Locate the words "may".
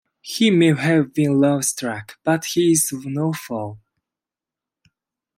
0.49-0.73